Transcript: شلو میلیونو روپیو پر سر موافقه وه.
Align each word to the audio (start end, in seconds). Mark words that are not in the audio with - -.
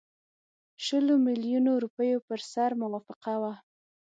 شلو 0.85 1.15
میلیونو 1.27 1.71
روپیو 1.83 2.19
پر 2.27 2.39
سر 2.51 2.71
موافقه 2.81 3.33
وه. 3.41 3.53